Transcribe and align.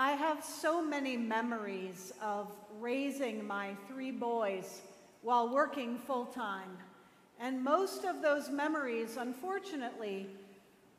I 0.00 0.12
have 0.12 0.42
so 0.42 0.82
many 0.82 1.18
memories 1.18 2.14
of 2.22 2.50
raising 2.80 3.46
my 3.46 3.76
three 3.86 4.10
boys 4.10 4.80
while 5.20 5.52
working 5.52 5.98
full 5.98 6.24
time. 6.24 6.70
And 7.38 7.62
most 7.62 8.06
of 8.06 8.22
those 8.22 8.48
memories, 8.48 9.18
unfortunately, 9.18 10.26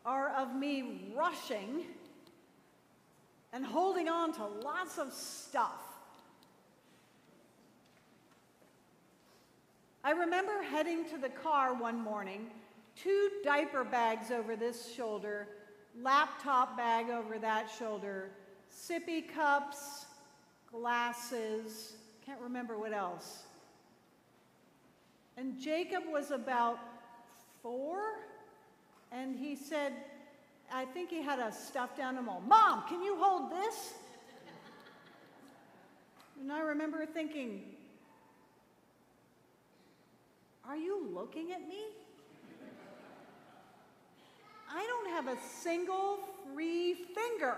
are 0.05 0.29
of 0.29 0.55
me 0.55 1.11
rushing 1.15 1.85
and 3.51 3.65
holding 3.65 4.07
on 4.07 4.33
to 4.33 4.45
lots 4.45 4.99
of 4.99 5.11
stuff. 5.11 5.81
I 10.03 10.11
remember 10.11 10.61
heading 10.61 11.05
to 11.09 11.17
the 11.17 11.29
car 11.29 11.73
one 11.73 11.99
morning, 11.99 12.51
two 12.95 13.31
diaper 13.43 13.83
bags 13.83 14.29
over 14.29 14.55
this 14.55 14.93
shoulder, 14.93 15.47
laptop 15.99 16.77
bag 16.77 17.09
over 17.09 17.39
that 17.39 17.67
shoulder, 17.79 18.29
sippy 18.71 19.23
cups, 19.33 20.05
glasses, 20.71 21.93
can't 22.25 22.41
remember 22.41 22.77
what 22.77 22.93
else. 22.93 23.43
And 25.37 25.59
Jacob 25.59 26.03
was 26.11 26.31
about 26.31 26.79
four, 27.61 27.99
and 29.11 29.35
he 29.35 29.55
said, 29.55 29.93
I 30.71 30.85
think 30.85 31.09
he 31.09 31.21
had 31.21 31.39
a 31.39 31.51
stuffed 31.51 31.99
animal. 31.99 32.41
Mom, 32.47 32.83
can 32.87 33.01
you 33.01 33.17
hold 33.19 33.51
this? 33.51 33.93
And 36.39 36.51
I 36.51 36.61
remember 36.61 37.05
thinking, 37.05 37.61
Are 40.67 40.77
you 40.77 41.05
looking 41.13 41.51
at 41.51 41.67
me? 41.67 41.83
I 44.73 44.85
don't 44.87 45.09
have 45.09 45.27
a 45.27 45.37
single 45.61 46.19
free 46.53 46.93
finger. 46.93 47.57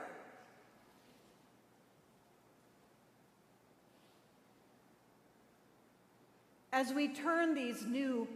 As 6.74 6.92
we 6.92 7.08
turn 7.08 7.54
these 7.54 7.86
new 7.86 8.28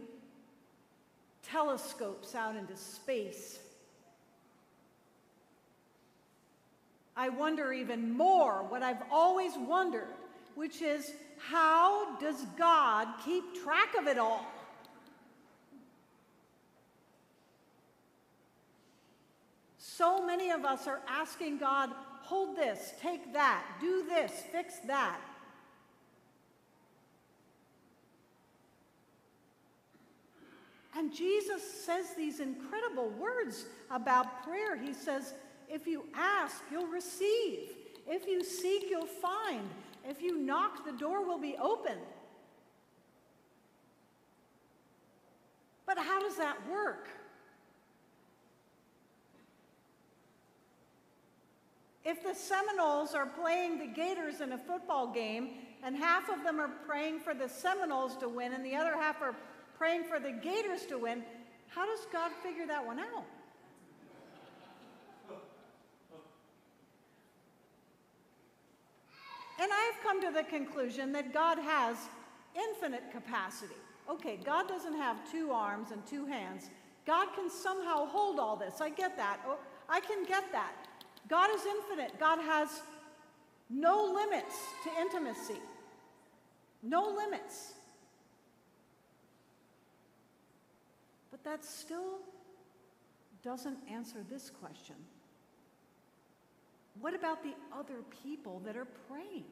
telescopes 1.42 2.36
out 2.36 2.54
into 2.54 2.76
space, 2.76 3.58
I 7.16 7.30
wonder 7.30 7.72
even 7.72 8.16
more 8.16 8.64
what 8.68 8.80
I've 8.80 9.02
always 9.10 9.50
wondered, 9.56 10.06
which 10.54 10.82
is 10.82 11.10
how 11.38 12.16
does 12.18 12.46
God 12.56 13.08
keep 13.24 13.60
track 13.64 13.96
of 13.98 14.06
it 14.06 14.18
all? 14.18 14.46
So 19.78 20.24
many 20.24 20.50
of 20.50 20.64
us 20.64 20.86
are 20.86 21.00
asking 21.08 21.58
God, 21.58 21.90
hold 22.22 22.56
this, 22.56 22.92
take 23.02 23.32
that, 23.32 23.64
do 23.80 24.04
this, 24.08 24.44
fix 24.52 24.78
that. 24.86 25.18
Jesus 31.12 31.62
says 31.84 32.14
these 32.16 32.40
incredible 32.40 33.10
words 33.10 33.66
about 33.90 34.42
prayer. 34.44 34.76
He 34.76 34.92
says, 34.92 35.34
if 35.68 35.86
you 35.86 36.06
ask, 36.14 36.62
you'll 36.70 36.86
receive. 36.86 37.70
If 38.06 38.26
you 38.26 38.42
seek, 38.42 38.88
you'll 38.88 39.06
find. 39.06 39.68
If 40.08 40.22
you 40.22 40.38
knock, 40.38 40.84
the 40.86 40.92
door 40.92 41.24
will 41.24 41.38
be 41.38 41.56
open. 41.60 41.98
But 45.84 45.98
how 45.98 46.20
does 46.20 46.36
that 46.36 46.56
work? 46.70 47.08
If 52.04 52.22
the 52.22 52.34
Seminoles 52.34 53.14
are 53.14 53.26
playing 53.26 53.78
the 53.78 53.86
Gators 53.86 54.40
in 54.40 54.52
a 54.52 54.58
football 54.58 55.12
game, 55.12 55.50
and 55.82 55.94
half 55.94 56.30
of 56.30 56.42
them 56.42 56.58
are 56.58 56.70
praying 56.86 57.20
for 57.20 57.34
the 57.34 57.48
Seminoles 57.48 58.16
to 58.16 58.28
win, 58.28 58.54
and 58.54 58.64
the 58.64 58.74
other 58.74 58.94
half 58.94 59.20
are 59.20 59.36
praying 59.78 60.04
for 60.04 60.18
the 60.18 60.32
Gators 60.32 60.84
to 60.86 60.98
win, 60.98 61.22
how 61.68 61.86
does 61.86 62.04
God 62.12 62.32
figure 62.42 62.66
that 62.66 62.84
one 62.84 62.98
out? 62.98 63.24
And 69.60 69.70
I've 69.72 70.02
come 70.02 70.20
to 70.22 70.30
the 70.30 70.44
conclusion 70.44 71.12
that 71.12 71.32
God 71.32 71.58
has 71.58 71.96
infinite 72.54 73.10
capacity. 73.12 73.74
Okay, 74.08 74.38
God 74.44 74.68
doesn't 74.68 74.96
have 74.96 75.16
two 75.30 75.50
arms 75.50 75.90
and 75.90 76.04
two 76.06 76.26
hands. 76.26 76.70
God 77.06 77.28
can 77.34 77.50
somehow 77.50 78.06
hold 78.06 78.38
all 78.38 78.56
this. 78.56 78.80
I 78.80 78.90
get 78.90 79.16
that. 79.16 79.40
Oh, 79.46 79.58
I 79.88 80.00
can 80.00 80.24
get 80.24 80.44
that. 80.52 80.74
God 81.28 81.50
is 81.54 81.62
infinite. 81.66 82.18
God 82.18 82.40
has 82.40 82.82
no 83.68 84.04
limits 84.04 84.54
to 84.84 84.90
intimacy. 85.00 85.60
No 86.82 87.08
limits. 87.08 87.74
But 91.42 91.50
that 91.50 91.64
still 91.64 92.18
doesn't 93.42 93.78
answer 93.90 94.24
this 94.28 94.50
question. 94.50 94.96
What 97.00 97.14
about 97.14 97.42
the 97.42 97.54
other 97.76 98.02
people 98.24 98.60
that 98.64 98.76
are 98.76 98.86
praying? 99.08 99.44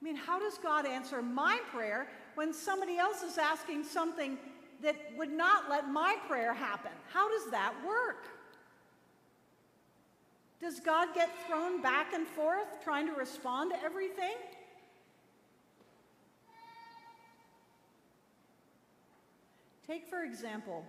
I 0.00 0.04
mean, 0.04 0.16
how 0.16 0.38
does 0.38 0.58
God 0.58 0.86
answer 0.86 1.22
my 1.22 1.60
prayer 1.72 2.08
when 2.34 2.52
somebody 2.52 2.98
else 2.98 3.22
is 3.22 3.38
asking 3.38 3.84
something 3.84 4.36
that 4.82 4.96
would 5.16 5.30
not 5.30 5.70
let 5.70 5.88
my 5.88 6.16
prayer 6.28 6.52
happen? 6.52 6.92
How 7.10 7.30
does 7.30 7.50
that 7.50 7.72
work? 7.86 8.26
Does 10.60 10.80
God 10.80 11.14
get 11.14 11.30
thrown 11.46 11.80
back 11.80 12.12
and 12.12 12.26
forth 12.26 12.82
trying 12.82 13.06
to 13.06 13.14
respond 13.14 13.72
to 13.72 13.82
everything? 13.82 14.34
Take, 19.86 20.08
for 20.08 20.22
example, 20.22 20.84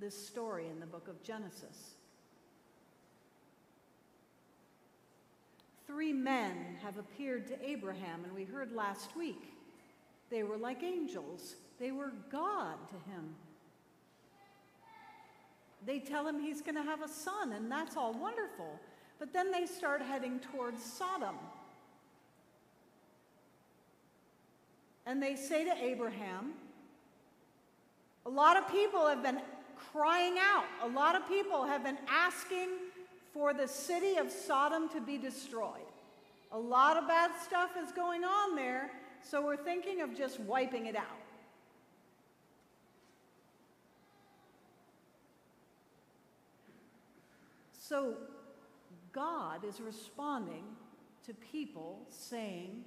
this 0.00 0.14
story 0.26 0.66
in 0.70 0.80
the 0.80 0.86
book 0.86 1.08
of 1.08 1.22
Genesis. 1.22 1.94
Three 5.86 6.12
men 6.12 6.76
have 6.82 6.98
appeared 6.98 7.46
to 7.48 7.68
Abraham, 7.68 8.24
and 8.24 8.32
we 8.34 8.44
heard 8.44 8.72
last 8.72 9.16
week 9.16 9.54
they 10.30 10.42
were 10.42 10.58
like 10.58 10.82
angels, 10.82 11.56
they 11.78 11.90
were 11.90 12.12
God 12.30 12.76
to 12.88 13.10
him. 13.10 13.34
They 15.86 15.98
tell 15.98 16.26
him 16.26 16.40
he's 16.40 16.60
going 16.60 16.74
to 16.74 16.82
have 16.82 17.02
a 17.02 17.08
son, 17.08 17.52
and 17.52 17.70
that's 17.70 17.96
all 17.96 18.12
wonderful. 18.12 18.78
But 19.18 19.32
then 19.32 19.50
they 19.50 19.64
start 19.64 20.02
heading 20.02 20.40
towards 20.40 20.82
Sodom. 20.82 21.36
And 25.06 25.22
they 25.22 25.36
say 25.36 25.64
to 25.64 25.74
Abraham, 25.82 26.52
a 28.28 28.30
lot 28.30 28.58
of 28.58 28.70
people 28.70 29.06
have 29.06 29.22
been 29.22 29.40
crying 29.90 30.34
out. 30.38 30.66
A 30.82 30.88
lot 30.88 31.16
of 31.16 31.26
people 31.26 31.64
have 31.64 31.82
been 31.82 31.96
asking 32.10 32.68
for 33.32 33.54
the 33.54 33.66
city 33.66 34.16
of 34.16 34.30
Sodom 34.30 34.90
to 34.90 35.00
be 35.00 35.16
destroyed. 35.16 35.88
A 36.52 36.58
lot 36.58 36.98
of 36.98 37.08
bad 37.08 37.30
stuff 37.42 37.70
is 37.82 37.90
going 37.90 38.24
on 38.24 38.54
there, 38.54 38.90
so 39.22 39.42
we're 39.42 39.56
thinking 39.56 40.02
of 40.02 40.14
just 40.14 40.38
wiping 40.40 40.86
it 40.86 40.94
out. 40.94 41.06
So 47.72 48.14
God 49.12 49.64
is 49.64 49.80
responding 49.80 50.64
to 51.24 51.32
people 51.32 52.00
saying, 52.10 52.84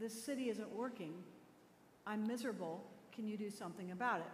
This 0.00 0.24
city 0.24 0.48
isn't 0.48 0.74
working. 0.74 1.12
I'm 2.04 2.26
miserable. 2.26 2.82
Can 3.18 3.26
you 3.26 3.36
do 3.36 3.50
something 3.50 3.90
about 3.90 4.20
it? 4.20 4.30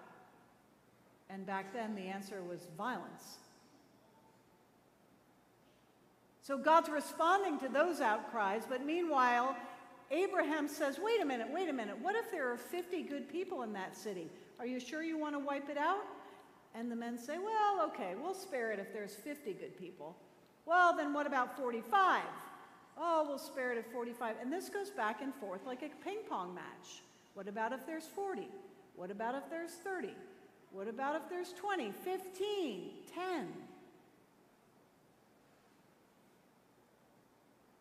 And 1.30 1.46
back 1.46 1.72
then, 1.72 1.94
the 1.94 2.02
answer 2.02 2.42
was 2.42 2.68
violence. 2.76 3.38
So 6.42 6.58
God's 6.58 6.90
responding 6.90 7.58
to 7.60 7.68
those 7.70 8.02
outcries, 8.02 8.64
but 8.68 8.84
meanwhile, 8.84 9.56
Abraham 10.10 10.68
says, 10.68 10.98
Wait 11.02 11.22
a 11.22 11.24
minute, 11.24 11.48
wait 11.50 11.70
a 11.70 11.72
minute. 11.72 11.96
What 12.02 12.14
if 12.14 12.30
there 12.30 12.52
are 12.52 12.58
50 12.58 13.04
good 13.04 13.26
people 13.26 13.62
in 13.62 13.72
that 13.72 13.96
city? 13.96 14.28
Are 14.60 14.66
you 14.66 14.78
sure 14.78 15.02
you 15.02 15.16
want 15.16 15.34
to 15.34 15.38
wipe 15.38 15.70
it 15.70 15.78
out? 15.78 16.04
And 16.74 16.92
the 16.92 16.96
men 16.96 17.16
say, 17.16 17.38
Well, 17.38 17.86
okay, 17.86 18.12
we'll 18.22 18.34
spare 18.34 18.70
it 18.70 18.78
if 18.78 18.92
there's 18.92 19.14
50 19.14 19.54
good 19.54 19.78
people. 19.78 20.14
Well, 20.66 20.94
then 20.94 21.14
what 21.14 21.26
about 21.26 21.56
45? 21.56 22.20
Oh, 22.98 23.24
we'll 23.26 23.38
spare 23.38 23.72
it 23.72 23.78
at 23.78 23.90
45. 23.90 24.36
And 24.42 24.52
this 24.52 24.68
goes 24.68 24.90
back 24.90 25.22
and 25.22 25.34
forth 25.36 25.64
like 25.64 25.82
a 25.82 25.88
ping 26.04 26.18
pong 26.28 26.54
match. 26.54 27.00
What 27.32 27.48
about 27.48 27.72
if 27.72 27.86
there's 27.86 28.06
40? 28.06 28.48
What 28.96 29.10
about 29.10 29.34
if 29.34 29.48
there's 29.50 29.72
30? 29.72 30.10
What 30.72 30.88
about 30.88 31.16
if 31.16 31.28
there's 31.28 31.52
20, 31.52 31.92
15, 32.04 32.90
10? 33.14 33.46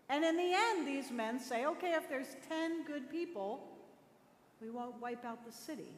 And 0.10 0.24
in 0.24 0.38
the 0.38 0.54
end, 0.54 0.88
these 0.88 1.12
men 1.12 1.40
say, 1.40 1.66
okay, 1.66 1.94
if 1.94 2.08
there's 2.08 2.36
10 2.48 2.86
good 2.86 3.10
people, 3.10 3.68
we 4.62 4.70
won't 4.70 5.02
wipe 5.02 5.26
out 5.26 5.46
the 5.46 5.52
city. 5.52 5.92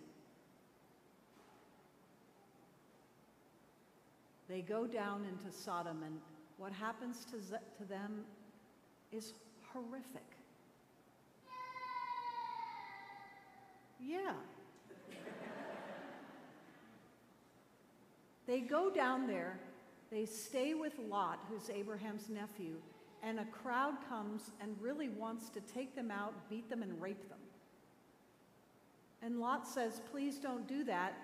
They 4.47 4.61
go 4.61 4.85
down 4.85 5.25
into 5.25 5.55
Sodom, 5.55 6.03
and 6.05 6.19
what 6.57 6.71
happens 6.71 7.25
to, 7.25 7.37
to 7.77 7.89
them 7.89 8.21
is 9.11 9.33
horrific. 9.73 10.23
Yeah. 13.99 14.33
They 18.47 18.59
go 18.59 18.89
down 18.89 19.27
there, 19.27 19.59
they 20.11 20.25
stay 20.25 20.73
with 20.73 20.93
Lot, 21.09 21.39
who's 21.49 21.69
Abraham's 21.69 22.29
nephew, 22.29 22.75
and 23.23 23.39
a 23.39 23.45
crowd 23.45 23.95
comes 24.07 24.51
and 24.61 24.75
really 24.79 25.09
wants 25.09 25.49
to 25.49 25.59
take 25.61 25.95
them 25.95 26.11
out, 26.11 26.33
beat 26.49 26.69
them, 26.69 26.83
and 26.83 27.01
rape 27.01 27.27
them. 27.27 27.39
And 29.21 29.39
Lot 29.39 29.67
says, 29.67 30.01
Please 30.11 30.37
don't 30.37 30.67
do 30.67 30.83
that. 30.83 31.17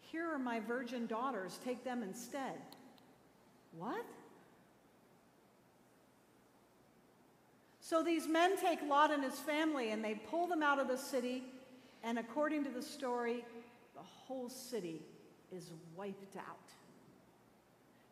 Here 0.00 0.28
are 0.28 0.38
my 0.38 0.60
virgin 0.60 1.06
daughters, 1.06 1.60
take 1.64 1.84
them 1.84 2.02
instead. 2.02 2.54
What? 3.78 4.04
So 7.80 8.02
these 8.02 8.26
men 8.26 8.56
take 8.56 8.80
Lot 8.82 9.12
and 9.12 9.22
his 9.22 9.38
family 9.38 9.90
and 9.90 10.02
they 10.02 10.14
pull 10.14 10.46
them 10.46 10.62
out 10.62 10.80
of 10.80 10.88
the 10.88 10.96
city, 10.96 11.44
and 12.02 12.18
according 12.18 12.64
to 12.64 12.70
the 12.70 12.82
story, 12.82 13.44
the 13.94 14.02
whole 14.02 14.48
city 14.48 15.00
is 15.54 15.70
wiped 15.96 16.36
out. 16.36 16.70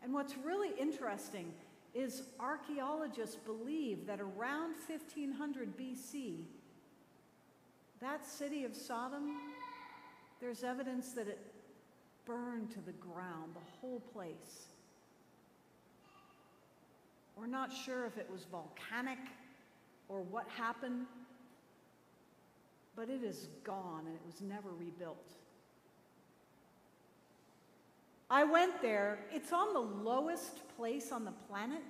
And 0.02 0.12
what's 0.12 0.34
really 0.44 0.70
interesting 0.80 1.52
is 1.94 2.22
archaeologists 2.40 3.36
believe 3.36 4.06
that 4.06 4.20
around 4.20 4.74
1500 4.86 5.76
BC, 5.76 6.44
that 8.00 8.24
city 8.24 8.64
of 8.64 8.74
Sodom, 8.74 9.36
there's 10.40 10.64
evidence 10.64 11.12
that 11.12 11.28
it 11.28 11.38
burned 12.24 12.70
to 12.72 12.80
the 12.80 12.92
ground, 12.92 13.52
the 13.54 13.70
whole 13.80 14.00
place. 14.12 14.66
We're 17.36 17.46
not 17.46 17.72
sure 17.72 18.06
if 18.06 18.18
it 18.18 18.28
was 18.30 18.44
volcanic 18.50 19.18
or 20.08 20.22
what 20.22 20.46
happened, 20.48 21.06
but 22.94 23.08
it 23.08 23.22
is 23.22 23.48
gone 23.64 24.04
and 24.06 24.14
it 24.14 24.22
was 24.26 24.40
never 24.40 24.70
rebuilt. 24.70 25.32
I 28.32 28.44
went 28.44 28.80
there. 28.80 29.18
It's 29.30 29.52
on 29.52 29.74
the 29.74 29.80
lowest 29.80 30.66
place 30.78 31.12
on 31.12 31.26
the 31.26 31.34
planet. 31.50 31.82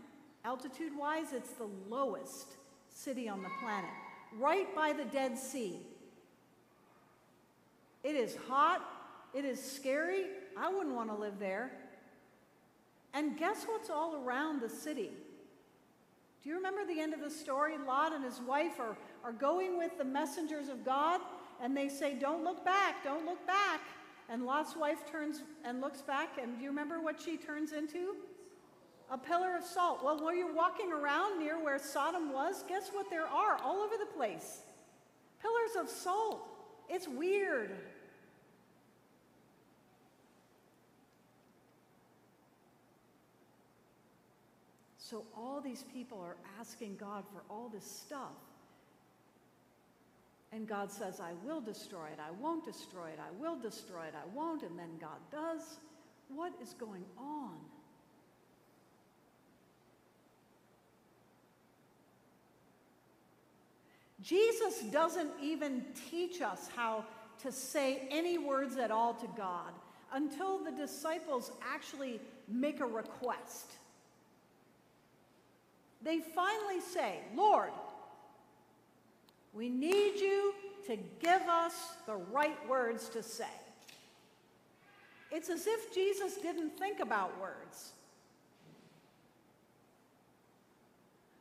Altitude 0.44 0.90
wise, 0.98 1.32
it's 1.32 1.52
the 1.52 1.68
lowest 1.88 2.56
city 2.88 3.28
on 3.28 3.44
the 3.44 3.48
planet, 3.62 3.90
right 4.36 4.66
by 4.74 4.92
the 4.92 5.04
Dead 5.04 5.38
Sea. 5.38 5.78
It 8.02 8.16
is 8.16 8.36
hot, 8.48 8.82
it 9.32 9.44
is 9.44 9.62
scary. 9.62 10.24
I 10.58 10.68
wouldn't 10.68 10.96
want 10.96 11.10
to 11.10 11.14
live 11.14 11.38
there. 11.38 11.70
And 13.14 13.38
guess 13.38 13.62
what's 13.64 13.88
all 13.88 14.16
around 14.16 14.60
the 14.60 14.68
city? 14.68 15.10
Do 16.42 16.48
you 16.48 16.56
remember 16.56 16.84
the 16.84 17.00
end 17.00 17.14
of 17.14 17.20
the 17.20 17.30
story? 17.30 17.78
Lot 17.78 18.12
and 18.12 18.24
his 18.24 18.40
wife 18.40 18.80
are, 18.80 18.96
are 19.22 19.32
going 19.32 19.78
with 19.78 19.96
the 19.96 20.04
messengers 20.04 20.68
of 20.68 20.84
God, 20.84 21.20
and 21.62 21.76
they 21.76 21.88
say, 21.88 22.16
Don't 22.18 22.42
look 22.42 22.64
back, 22.64 23.04
don't 23.04 23.24
look 23.24 23.46
back. 23.46 23.80
And 24.28 24.46
Lot's 24.46 24.76
wife 24.76 25.10
turns 25.10 25.42
and 25.64 25.80
looks 25.80 26.00
back, 26.00 26.38
and 26.40 26.56
do 26.56 26.62
you 26.62 26.70
remember 26.70 27.00
what 27.00 27.20
she 27.20 27.36
turns 27.36 27.72
into? 27.72 28.14
A 29.10 29.18
pillar 29.18 29.56
of 29.56 29.64
salt. 29.64 30.02
Well, 30.02 30.18
while 30.22 30.34
you're 30.34 30.54
walking 30.54 30.90
around 30.92 31.38
near 31.38 31.62
where 31.62 31.78
Sodom 31.78 32.32
was, 32.32 32.64
guess 32.68 32.90
what 32.92 33.10
there 33.10 33.26
are 33.26 33.58
all 33.62 33.82
over 33.82 33.94
the 33.98 34.10
place? 34.16 34.60
Pillars 35.40 35.84
of 35.84 35.90
salt. 35.90 36.48
It's 36.88 37.08
weird. 37.08 37.72
So 44.96 45.24
all 45.36 45.60
these 45.60 45.84
people 45.92 46.18
are 46.22 46.36
asking 46.58 46.96
God 46.96 47.24
for 47.34 47.42
all 47.52 47.68
this 47.68 47.84
stuff. 47.84 48.32
And 50.52 50.68
God 50.68 50.90
says, 50.90 51.18
I 51.18 51.32
will 51.44 51.62
destroy 51.62 52.06
it, 52.06 52.18
I 52.20 52.30
won't 52.40 52.64
destroy 52.64 53.08
it, 53.08 53.18
I 53.18 53.30
will 53.42 53.58
destroy 53.58 54.04
it, 54.04 54.14
I 54.14 54.28
won't, 54.36 54.62
and 54.62 54.78
then 54.78 54.90
God 55.00 55.18
does. 55.30 55.78
What 56.28 56.52
is 56.62 56.74
going 56.74 57.04
on? 57.18 57.54
Jesus 64.22 64.82
doesn't 64.92 65.30
even 65.42 65.84
teach 66.10 66.42
us 66.42 66.68
how 66.76 67.04
to 67.42 67.50
say 67.50 68.06
any 68.10 68.38
words 68.38 68.76
at 68.76 68.90
all 68.90 69.14
to 69.14 69.26
God 69.36 69.72
until 70.12 70.62
the 70.62 70.70
disciples 70.70 71.50
actually 71.62 72.20
make 72.46 72.80
a 72.80 72.86
request. 72.86 73.72
They 76.02 76.20
finally 76.20 76.80
say, 76.80 77.20
Lord, 77.34 77.70
we 79.52 79.68
need 79.68 80.01
to 80.96 81.02
give 81.20 81.42
us 81.48 81.72
the 82.06 82.16
right 82.16 82.68
words 82.68 83.08
to 83.10 83.22
say. 83.22 83.44
It's 85.30 85.48
as 85.48 85.66
if 85.66 85.94
Jesus 85.94 86.36
didn't 86.36 86.78
think 86.78 87.00
about 87.00 87.40
words. 87.40 87.92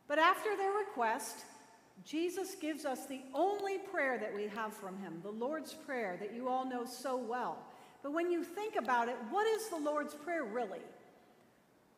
But 0.08 0.18
after 0.18 0.56
their 0.56 0.72
request, 0.72 1.44
Jesus 2.04 2.54
gives 2.54 2.86
us 2.86 3.06
the 3.06 3.20
only 3.34 3.78
prayer 3.78 4.18
that 4.18 4.34
we 4.34 4.48
have 4.48 4.72
from 4.72 4.98
him, 4.98 5.20
the 5.22 5.30
Lord's 5.30 5.74
Prayer 5.74 6.16
that 6.20 6.34
you 6.34 6.48
all 6.48 6.64
know 6.64 6.84
so 6.86 7.16
well. 7.16 7.58
But 8.02 8.12
when 8.12 8.30
you 8.30 8.42
think 8.42 8.76
about 8.76 9.08
it, 9.08 9.16
what 9.30 9.46
is 9.46 9.68
the 9.68 9.76
Lord's 9.76 10.14
Prayer 10.14 10.44
really? 10.44 10.80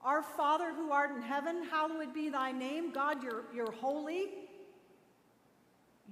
Our 0.05 0.23
Father 0.23 0.73
who 0.75 0.91
art 0.91 1.13
in 1.13 1.23
heaven, 1.23 1.63
hallowed 1.71 2.13
be 2.13 2.29
thy 2.29 2.51
name. 2.53 2.93
God, 2.93 3.23
you're, 3.23 3.45
you're 3.55 3.73
holy. 3.73 4.31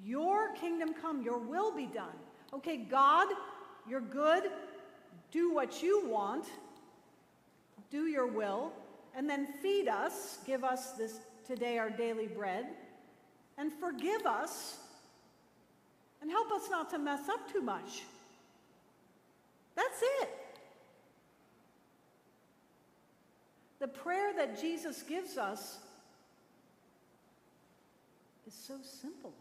Your 0.05 0.55
kingdom 0.55 0.95
come, 0.95 1.23
your 1.23 1.39
will 1.39 1.75
be 1.75 1.87
done. 1.87 2.17
Okay, 2.53 2.77
God, 2.77 3.29
you're 3.89 4.01
good. 4.01 4.45
Do 5.31 5.53
what 5.53 5.83
you 5.83 6.09
want. 6.09 6.47
Do 7.91 8.07
your 8.07 8.27
will. 8.27 8.73
And 9.15 9.29
then 9.29 9.47
feed 9.61 9.89
us. 9.89 10.39
Give 10.47 10.65
us 10.65 10.93
this 10.93 11.21
today 11.47 11.79
our 11.79 11.91
daily 11.91 12.27
bread. 12.27 12.67
And 13.59 13.73
forgive 13.73 14.27
us. 14.27 14.79
And 16.21 16.31
help 16.31 16.51
us 16.53 16.71
not 16.71 16.91
to 16.91 16.99
mess 16.99 17.29
up 17.29 17.53
too 17.53 17.61
much. 17.61 18.03
That's 19.75 20.03
it. 20.21 20.31
The 23.81 23.89
prayer 23.89 24.33
that 24.37 24.61
Jesus 24.61 25.03
gives 25.03 25.37
us 25.37 25.79
is 28.47 28.55
so 28.55 28.75
simple. 28.83 29.33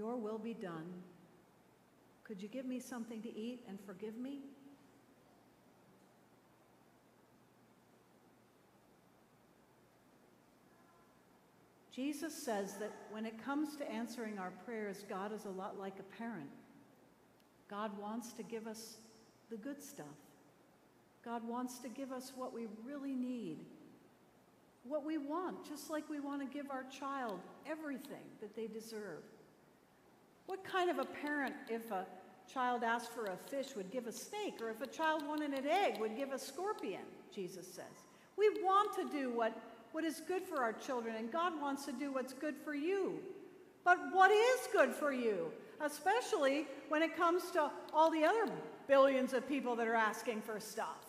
Your 0.00 0.16
will 0.16 0.38
be 0.38 0.54
done. 0.54 0.86
Could 2.24 2.40
you 2.40 2.48
give 2.48 2.64
me 2.64 2.80
something 2.80 3.20
to 3.20 3.38
eat 3.38 3.60
and 3.68 3.78
forgive 3.84 4.16
me? 4.16 4.38
Jesus 11.94 12.32
says 12.32 12.76
that 12.78 12.92
when 13.10 13.26
it 13.26 13.44
comes 13.44 13.76
to 13.76 13.92
answering 13.92 14.38
our 14.38 14.52
prayers, 14.64 15.04
God 15.06 15.34
is 15.34 15.44
a 15.44 15.50
lot 15.50 15.78
like 15.78 15.98
a 15.98 16.16
parent. 16.16 16.48
God 17.68 17.90
wants 17.98 18.32
to 18.32 18.42
give 18.42 18.66
us 18.66 18.96
the 19.50 19.58
good 19.58 19.82
stuff. 19.82 20.06
God 21.22 21.46
wants 21.46 21.78
to 21.80 21.90
give 21.90 22.10
us 22.10 22.32
what 22.34 22.54
we 22.54 22.68
really 22.86 23.14
need, 23.14 23.58
what 24.82 25.04
we 25.04 25.18
want, 25.18 25.68
just 25.68 25.90
like 25.90 26.08
we 26.08 26.20
want 26.20 26.40
to 26.40 26.46
give 26.46 26.70
our 26.70 26.84
child 26.84 27.40
everything 27.68 28.24
that 28.40 28.56
they 28.56 28.66
deserve. 28.66 29.24
What 30.60 30.70
kind 30.70 30.90
of 30.90 30.98
a 30.98 31.04
parent, 31.04 31.54
if 31.70 31.90
a 31.90 32.06
child 32.52 32.82
asked 32.84 33.12
for 33.12 33.26
a 33.26 33.36
fish, 33.36 33.74
would 33.76 33.90
give 33.90 34.06
a 34.06 34.12
snake, 34.12 34.60
or 34.60 34.68
if 34.68 34.82
a 34.82 34.86
child 34.86 35.26
wanted 35.26 35.52
an 35.52 35.66
egg, 35.66 35.98
would 35.98 36.16
give 36.16 36.32
a 36.32 36.38
scorpion, 36.38 37.00
Jesus 37.34 37.66
says. 37.66 38.04
We 38.36 38.50
want 38.62 38.94
to 38.96 39.08
do 39.08 39.30
what, 39.30 39.58
what 39.92 40.04
is 40.04 40.20
good 40.28 40.42
for 40.42 40.62
our 40.62 40.74
children, 40.74 41.16
and 41.16 41.32
God 41.32 41.58
wants 41.60 41.86
to 41.86 41.92
do 41.92 42.12
what's 42.12 42.34
good 42.34 42.56
for 42.62 42.74
you. 42.74 43.20
But 43.84 43.98
what 44.12 44.30
is 44.30 44.68
good 44.72 44.92
for 44.92 45.12
you? 45.12 45.50
Especially 45.80 46.66
when 46.90 47.02
it 47.02 47.16
comes 47.16 47.50
to 47.52 47.70
all 47.94 48.10
the 48.10 48.24
other 48.24 48.52
billions 48.86 49.32
of 49.32 49.48
people 49.48 49.74
that 49.76 49.88
are 49.88 49.94
asking 49.94 50.42
for 50.42 50.60
stuff. 50.60 51.06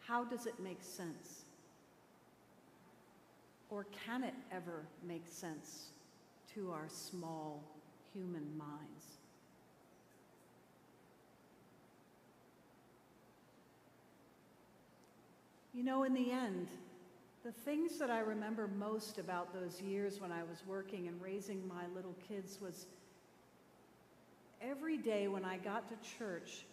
How 0.00 0.24
does 0.24 0.46
it 0.46 0.58
make 0.58 0.82
sense? 0.82 1.44
Or 3.70 3.86
can 4.06 4.24
it 4.24 4.34
ever 4.52 4.84
make 5.06 5.26
sense 5.26 5.90
to 6.54 6.72
our 6.72 6.88
small 6.88 7.62
human 8.12 8.46
minds? 8.58 9.06
You 15.72 15.84
know, 15.84 16.02
in 16.02 16.14
the 16.14 16.32
end, 16.32 16.68
The 17.42 17.52
things 17.52 17.98
that 17.98 18.10
I 18.10 18.18
remember 18.18 18.68
most 18.68 19.18
about 19.18 19.54
those 19.54 19.80
years 19.80 20.20
when 20.20 20.30
I 20.30 20.42
was 20.42 20.62
working 20.66 21.08
and 21.08 21.20
raising 21.22 21.66
my 21.66 21.84
little 21.94 22.14
kids 22.28 22.60
was 22.60 22.86
every 24.60 24.98
day 24.98 25.26
when 25.26 25.42
I 25.42 25.56
got 25.56 25.88
to 25.88 26.18
church, 26.18 26.66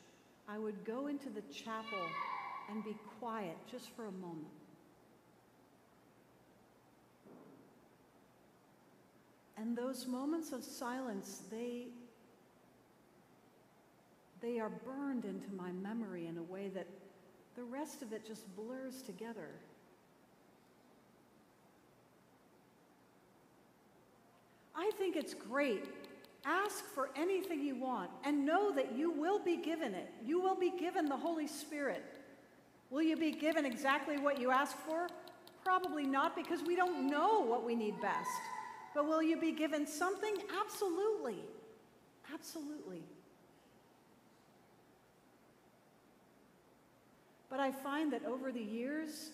I 0.46 0.60
would 0.60 0.84
go 0.84 1.08
into 1.08 1.30
the 1.30 1.42
chapel 1.54 2.00
and 2.70 2.84
be 2.84 2.98
quiet 3.18 3.56
just 3.72 3.90
for 3.96 4.08
a 4.08 4.12
moment. 4.12 4.67
And 9.58 9.76
those 9.76 10.06
moments 10.06 10.52
of 10.52 10.64
silence, 10.64 11.42
they, 11.50 11.88
they 14.40 14.60
are 14.60 14.70
burned 14.70 15.26
into 15.26 15.52
my 15.56 15.72
memory 15.72 16.28
in 16.28 16.38
a 16.38 16.44
way 16.44 16.70
that 16.70 16.86
the 17.56 17.64
rest 17.64 18.04
of 18.04 18.14
it 18.14 18.26
just 18.26 18.44
blurs 18.56 19.02
together. 19.02 19.50
I 24.76 24.92
think 25.00 25.16
it's 25.16 25.34
great. 25.34 25.86
Ask 26.46 26.86
for 26.94 27.10
anything 27.16 27.64
you 27.64 27.76
want 27.76 28.12
and 28.24 28.46
know 28.46 28.72
that 28.74 28.96
you 28.96 29.10
will 29.10 29.40
be 29.40 29.58
given 29.58 29.96
it. 29.96 30.08
You 30.24 30.40
will 30.40 30.56
be 30.56 30.70
given 30.70 31.08
the 31.08 31.18
Holy 31.18 31.48
Spirit. 31.48 32.04
Will 32.92 33.02
you 33.02 33.18
be 33.18 33.32
given 33.32 33.66
exactly 33.66 34.20
what 34.20 34.40
you 34.40 34.52
ask 34.52 34.78
for? 34.78 35.08
Probably 35.64 36.06
not 36.06 36.36
because 36.36 36.62
we 36.62 36.76
don't 36.76 37.10
know 37.10 37.42
what 37.42 37.66
we 37.66 37.76
need 37.76 38.00
best. 38.00 38.30
But 38.98 39.06
will 39.06 39.22
you 39.22 39.38
be 39.38 39.52
given 39.52 39.86
something? 39.86 40.34
Absolutely. 40.60 41.38
Absolutely. 42.34 43.04
But 47.48 47.60
I 47.60 47.72
find 47.72 48.12
that 48.14 48.26
over 48.26 48.52
the 48.52 48.60
years, 48.60 49.30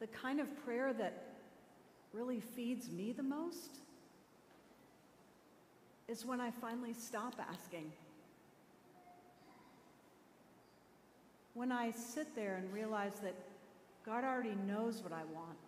the 0.00 0.08
kind 0.08 0.40
of 0.40 0.48
prayer 0.64 0.92
that 0.92 1.36
really 2.12 2.40
feeds 2.40 2.90
me 2.90 3.12
the 3.12 3.22
most 3.22 3.78
is 6.08 6.26
when 6.26 6.40
I 6.40 6.50
finally 6.50 6.94
stop 6.94 7.34
asking. 7.48 7.92
When 11.52 11.70
I 11.70 11.92
sit 11.92 12.34
there 12.34 12.56
and 12.56 12.72
realize 12.72 13.20
that 13.22 13.36
God 14.04 14.24
already 14.24 14.56
knows 14.66 15.00
what 15.00 15.12
I 15.12 15.22
want. 15.32 15.58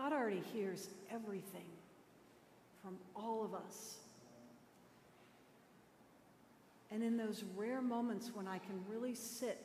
God 0.00 0.14
already 0.14 0.42
hears 0.54 0.88
everything 1.10 1.66
from 2.82 2.96
all 3.14 3.44
of 3.44 3.52
us. 3.52 3.98
And 6.90 7.02
in 7.02 7.18
those 7.18 7.44
rare 7.54 7.82
moments 7.82 8.30
when 8.32 8.48
I 8.48 8.56
can 8.56 8.82
really 8.88 9.14
sit 9.14 9.62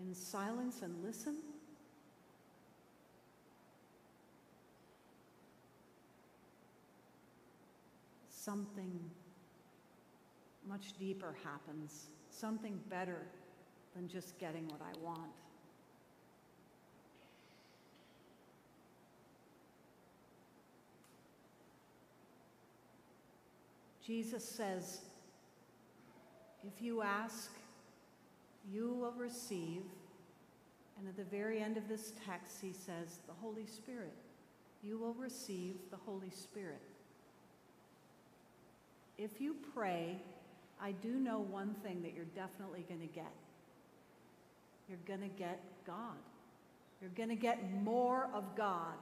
in 0.00 0.12
silence 0.12 0.82
and 0.82 0.92
listen, 1.04 1.36
something 8.30 8.98
much 10.66 10.98
deeper 10.98 11.36
happens, 11.44 12.06
something 12.30 12.80
better 12.90 13.22
than 13.94 14.08
just 14.08 14.36
getting 14.40 14.66
what 14.66 14.80
I 14.82 14.98
want. 15.00 15.30
Jesus 24.06 24.44
says, 24.44 25.00
if 26.66 26.82
you 26.82 27.02
ask, 27.02 27.50
you 28.70 28.92
will 28.92 29.12
receive. 29.12 29.82
And 30.98 31.08
at 31.08 31.16
the 31.16 31.24
very 31.24 31.60
end 31.60 31.76
of 31.76 31.88
this 31.88 32.12
text, 32.26 32.58
he 32.60 32.72
says, 32.72 33.18
the 33.26 33.32
Holy 33.40 33.66
Spirit. 33.66 34.12
You 34.82 34.98
will 34.98 35.14
receive 35.14 35.76
the 35.90 35.96
Holy 35.96 36.30
Spirit. 36.30 36.80
If 39.16 39.40
you 39.40 39.56
pray, 39.74 40.16
I 40.80 40.92
do 40.92 41.14
know 41.14 41.38
one 41.38 41.74
thing 41.82 42.02
that 42.02 42.14
you're 42.14 42.24
definitely 42.36 42.84
going 42.88 43.00
to 43.00 43.14
get. 43.14 43.32
You're 44.88 44.98
going 45.06 45.20
to 45.20 45.34
get 45.38 45.60
God. 45.86 46.16
You're 47.00 47.10
going 47.16 47.30
to 47.30 47.36
get 47.36 47.58
more 47.82 48.28
of 48.34 48.44
God. 48.56 48.94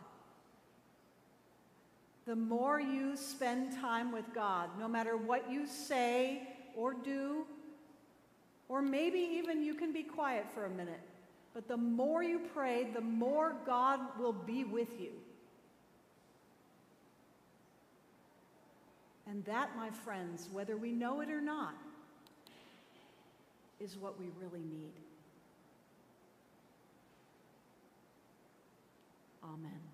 The 2.27 2.37
more 2.37 2.81
you 2.81 3.17
spend 3.17 3.77
time 3.81 4.13
with 4.13 4.25
God, 4.33 4.71
no 4.79 4.87
matter 4.87 5.17
what 5.17 5.51
you 5.51 5.67
say 5.67 6.43
or 6.77 6.95
do, 6.95 7.45
or 8.69 8.81
maybe 8.81 9.19
even 9.19 9.63
you 9.63 9.75
can 9.75 9.93
be 9.93 10.03
quiet 10.03 10.47
for 10.55 10.65
a 10.65 10.71
minute, 10.71 11.01
but 11.53 11.69
the 11.69 11.77
more 11.77 12.23
you 12.23 12.41
pray, 12.55 12.89
the 12.95 13.01
more 13.01 13.55
God 13.67 14.01
will 14.19 14.33
be 14.33 14.65
with 14.65 14.89
you. 15.01 15.11
And 19.27 19.45
that, 19.45 19.77
my 19.77 19.91
friends, 19.91 20.49
whether 20.53 20.77
we 20.77 20.93
know 20.93 21.21
it 21.21 21.31
or 21.31 21.41
not, 21.41 21.75
is 23.81 23.97
what 23.97 24.19
we 24.19 24.27
really 24.41 24.65
need. 24.65 24.93
Amen. 29.45 29.92